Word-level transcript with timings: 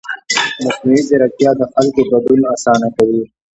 مصنوعي 0.63 1.01
ځیرکتیا 1.07 1.51
د 1.59 1.61
خلکو 1.73 2.01
ګډون 2.11 2.39
اسانه 2.55 2.87
کوي. 2.95 3.23